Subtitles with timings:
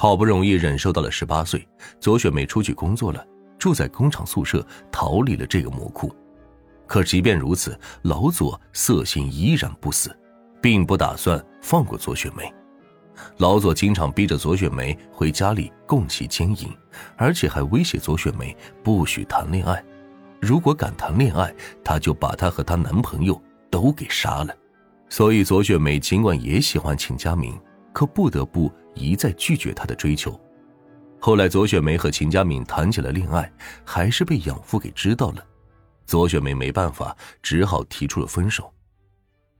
[0.00, 1.68] 好不容易忍受到了十八岁，
[2.00, 3.22] 左雪梅出去工作了，
[3.58, 6.10] 住在工厂宿舍，逃离了这个魔窟。
[6.86, 10.10] 可即便如此，老左色心依然不死，
[10.58, 12.50] 并不打算放过左雪梅。
[13.36, 16.70] 老左经常逼着左雪梅回家里供其奸淫，
[17.18, 19.84] 而且还威胁左雪梅不许谈恋爱，
[20.40, 21.54] 如果敢谈恋爱，
[21.84, 23.38] 他就把她和她男朋友
[23.68, 24.54] 都给杀了。
[25.10, 27.54] 所以左雪梅尽管也喜欢秦家明，
[28.00, 30.40] 可不得不一再拒绝他的追求。
[31.20, 33.52] 后来左雪梅和秦家敏谈起了恋爱，
[33.84, 35.44] 还是被养父给知道了。
[36.06, 38.72] 左雪梅没办法，只好提出了分手。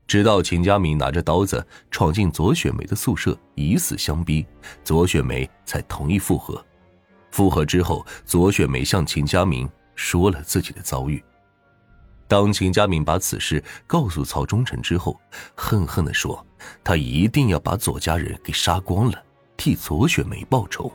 [0.07, 4.47] 直到秦家敏拿着刀子闯进左雪梅的宿舍，以死相逼，
[4.83, 6.65] 左雪梅才同意复合。
[7.31, 11.23] 复合之后，左雪梅向秦家敏说了自己的遭遇。
[12.27, 15.21] 当秦家敏把此事告诉曹忠臣之后，
[15.55, 16.43] 恨恨地说
[16.83, 19.23] ：“他一定要把左家人给杀光了，
[19.57, 20.93] 替左雪梅报仇。”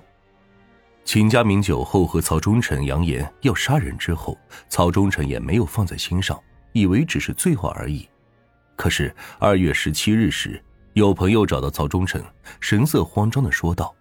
[1.05, 4.38] 秦家明酒后和曹忠臣扬言要杀人之后，
[4.70, 6.41] 曹忠臣也没有放在心上，
[6.74, 8.10] 以为只是醉话而已。
[8.76, 10.60] 可是二月十七日时，
[10.94, 12.24] 有朋友找到曹忠臣，
[12.60, 13.96] 神色慌张的说道：“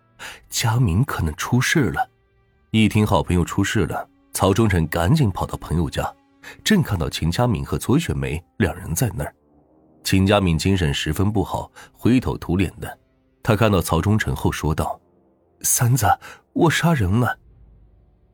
[0.49, 2.11] 家明可能出事了。”
[2.73, 6.11] 一听好朋友出事了，曹忠臣赶紧跑到朋友家。
[6.63, 9.35] 正看到秦佳敏和左雪梅两人在那儿，
[10.05, 12.99] 秦佳敏精神十分不好，灰头土脸的。
[13.43, 15.01] 他看到曹忠臣后说道
[15.63, 16.07] ：“三子，
[16.53, 17.39] 我杀人了。”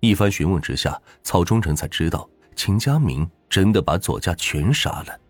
[0.00, 5.20] 一番询问之下，曹忠臣才知道秦佳明真的把左家全杀了。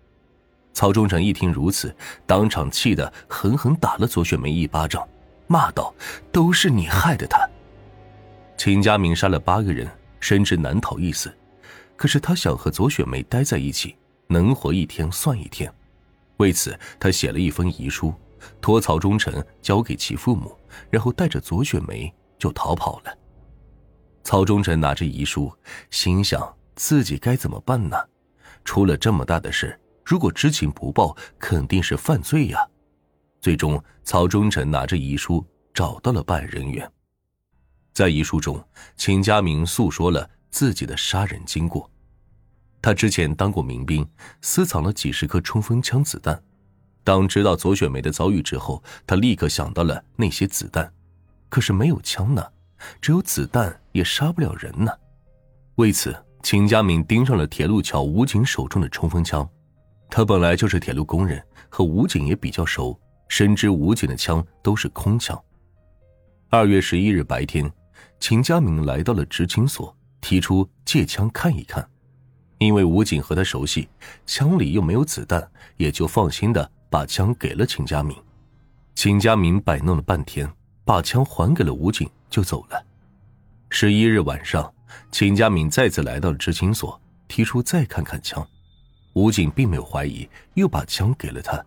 [0.72, 1.94] 曹忠臣一听如此，
[2.26, 5.06] 当场气得狠狠打了左雪梅一巴掌，
[5.46, 5.94] 骂道
[6.32, 7.46] ：“都是你害的他！”
[8.56, 9.86] 秦佳明杀了八个人，
[10.20, 11.30] 深知难逃一死。
[11.96, 13.94] 可是他想和左雪梅待在一起，
[14.26, 15.70] 能活一天算一天。
[16.40, 18.14] 为此，他写了一封遗书，
[18.62, 20.56] 托曹忠臣交给其父母，
[20.88, 23.18] 然后带着左雪梅就逃跑了。
[24.24, 25.52] 曹忠臣拿着遗书，
[25.90, 27.96] 心想自己该怎么办呢？
[28.64, 32.66] 出了这么大的事，如果知情不报，肯定是犯罪呀。
[33.38, 36.90] 最终，曹忠臣拿着遗书找到了办案人员，
[37.92, 38.62] 在遗书中，
[38.96, 40.28] 秦家明诉说了。
[40.50, 41.88] 自己的杀人经过，
[42.82, 44.06] 他之前当过民兵，
[44.40, 46.42] 私藏了几十颗冲锋枪子弹。
[47.04, 50.92] 当知道左雪梅的遭遇之后，他立刻想到了那些子弹，
[51.48, 52.46] 可是没有枪呢，
[53.00, 54.90] 只有子弹也杀不了人呢。
[55.76, 59.48] 为此，秦家敏盯上了铁路桥武警手中的冲锋枪。
[60.08, 62.98] 他本来就是铁路工人，和武警也比较熟，
[63.28, 65.40] 深知武警的枪都是空枪。
[66.48, 67.70] 二月十一日白天，
[68.18, 69.94] 秦家敏来到了执勤所。
[70.22, 71.88] 提出借枪看一看，
[72.60, 73.88] 因为武警和他熟悉，
[74.26, 78.14] 枪里又没有子弹，也就放心的把枪给了秦家明。
[78.94, 80.46] 秦家明摆弄了半天，
[80.84, 82.84] 把枪还给了武警，就走了。
[83.70, 84.70] 十一日晚上，
[85.10, 88.46] 秦家明再次来到了执勤所，提出再看看枪。
[89.14, 91.64] 武警并没有怀疑，又把枪给了他。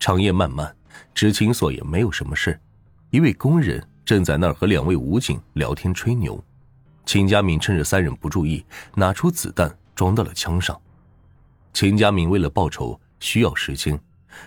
[0.00, 0.74] 长夜漫漫，
[1.14, 2.58] 执勤所也没有什么事。
[3.10, 6.42] 一位工人正在那儿和两位武警聊天吹牛。
[7.06, 8.64] 秦家敏趁着三人不注意，
[8.96, 10.80] 拿出子弹装到了枪上。
[11.72, 13.98] 秦家敏为了报仇需要时间，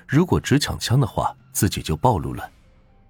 [0.08, 2.50] 如果只抢枪的话，自己就暴露了。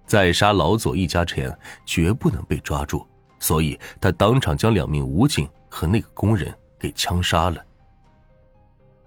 [0.06, 3.06] 在杀老左一家前，绝不能被抓住，
[3.38, 7.62] 所以他当场将两名武警和那个工人给枪杀了。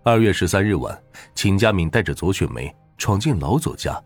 [0.03, 0.98] 二月十三日晚，
[1.36, 4.02] 秦家敏带着左雪梅闯进老左家，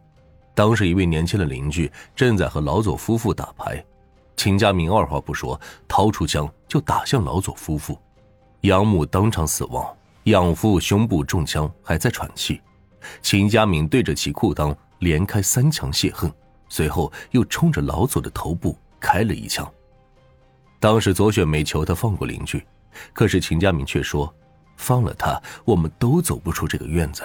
[0.54, 3.84] 当时一位年轻的邻居正在和老左夫妇打牌。
[4.38, 7.98] 秦家明二话不说，掏出枪就打向老左夫妇，
[8.66, 12.60] 养母当场死亡，养父胸部中枪还在喘气。
[13.22, 16.32] 秦家明对着其裤裆连开三枪泄恨，
[16.68, 19.72] 随后又冲着老左的头部开了一枪。
[20.80, 22.66] 当时左雪梅求他放过邻居，
[23.14, 24.34] 可是秦家明却说
[24.78, 27.24] ：“放了他，我们都走不出这个院子。”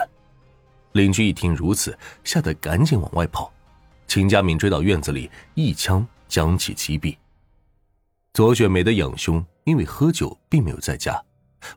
[0.93, 3.53] 邻居一听如此，吓得赶紧往外跑。
[4.07, 6.07] 秦家明追到院子里，一枪。
[6.31, 7.17] 将其击毙。
[8.35, 11.21] 左雪梅的养兄因为喝酒，并没有在家。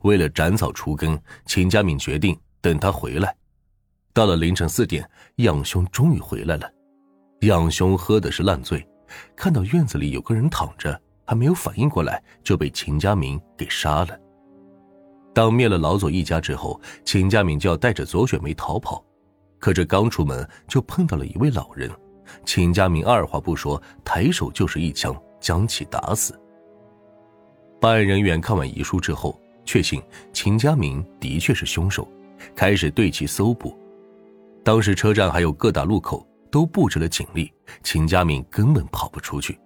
[0.01, 3.35] 为了斩草除根，秦家敏决定等他回来。
[4.13, 6.69] 到了凌晨四点，养兄终于回来了。
[7.41, 8.87] 养兄喝的是烂醉，
[9.35, 14.19] 看到院子里有个人躺着，还没有反应过来，就被秦家明给杀了。
[15.33, 19.03] 当灭了老左一家之后，秦家敏就要带着左雪梅逃跑，
[19.59, 21.89] 可这刚出门就碰到了一位老人。
[22.45, 26.39] 秦家明二话不说，抬手就是一枪，将其打死。
[27.81, 30.01] 办案人员看完遗书之后，确信
[30.31, 32.07] 秦家明的确是凶手，
[32.55, 33.77] 开始对其搜捕。
[34.63, 37.51] 当时车站还有各大路口都布置了警力，
[37.83, 39.59] 秦家明根本跑不出去。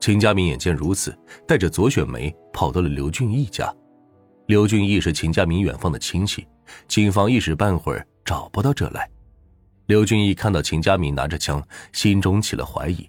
[0.00, 1.16] 秦家明眼见如此，
[1.46, 3.74] 带着左雪梅跑到了刘俊义家。
[4.46, 6.46] 刘俊义是秦家明远方的亲戚，
[6.86, 9.10] 警方一时半会儿找不到这来。
[9.86, 11.62] 刘俊义看到秦家明拿着枪，
[11.92, 13.08] 心中起了怀疑。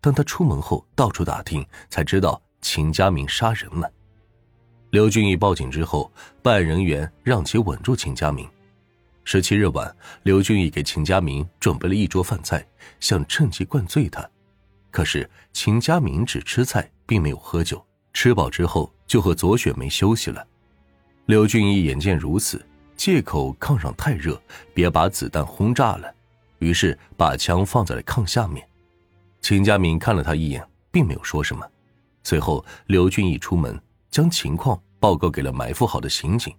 [0.00, 3.90] 当他出门后，到处打听，才知道秦家明杀人了。
[4.94, 6.08] 刘俊义报警之后，
[6.40, 8.48] 办案人员让其稳住秦家明。
[9.24, 9.92] 十七日晚，
[10.22, 12.64] 刘俊义给秦家明准备了一桌饭菜，
[13.00, 14.24] 想趁机灌醉他。
[14.92, 17.84] 可是秦家明只吃菜，并没有喝酒。
[18.12, 20.46] 吃饱之后，就和左雪梅休息了。
[21.26, 22.64] 刘俊义眼见如此，
[22.96, 24.40] 借口炕上太热，
[24.72, 26.14] 别把子弹轰炸了，
[26.60, 28.64] 于是把枪放在了炕下面。
[29.40, 31.68] 秦家明看了他一眼，并没有说什么。
[32.22, 33.76] 随后，刘俊义出门，
[34.14, 36.54] 将情况报告给了埋伏好的刑警。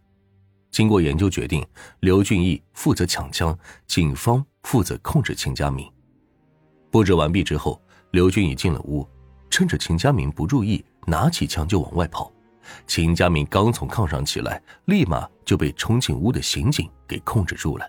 [0.71, 1.65] 经过研究，决定
[2.01, 3.57] 刘俊义负责抢枪，
[3.87, 5.89] 警方负责控制秦家明。
[6.91, 7.81] 布置完毕之后。
[8.11, 9.05] 刘俊义进了屋，
[9.49, 12.31] 趁着秦家明不注意，拿起枪就往外跑。
[12.87, 17.85] 秦家明刚从炕上起来，立马就被冲进屋的刑警给控制住了。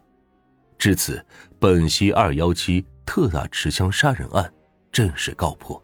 [0.78, 1.24] 至此，
[1.60, 4.52] 本溪二幺七特大持枪杀人案
[4.90, 5.80] 正式告破。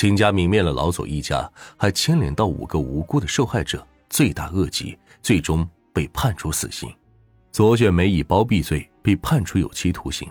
[0.00, 6.90] 秦家泯灭了老左一家，还牵连到五个无辜的受害者，罪大恶极，最终被判处死刑。
[7.52, 10.26] 左雪梅以包庇罪被判处有期徒刑。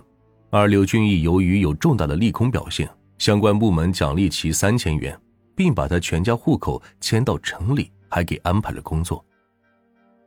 [0.50, 2.90] 而刘俊义由于有重大的立功表现，
[3.20, 5.16] 相关部门奖励其三千元，
[5.56, 9.24] 并把他全家户口迁到城里，还给安排了工作。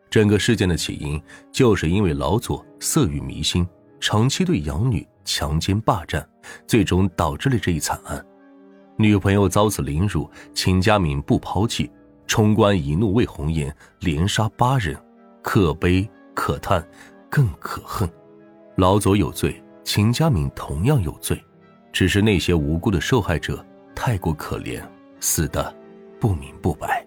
[0.08, 3.66] 整个事件的起因就是因为老左色欲迷心，
[3.98, 6.24] 长期对养女强奸霸占，
[6.64, 8.24] 最终导致了这一惨案。
[8.96, 11.90] 女朋友遭此凌辱，秦家敏不抛弃，
[12.26, 14.96] 冲冠一怒为红颜，连杀八人，
[15.42, 16.86] 可悲可叹，
[17.28, 18.08] 更可恨。
[18.76, 19.62] 老左有罪。
[19.84, 21.36] 秦家敏同样有罪，
[21.92, 23.62] 只是那些无辜的受害者
[23.96, 24.80] 太过可怜，
[25.18, 25.74] 死的
[26.20, 27.04] 不明不白。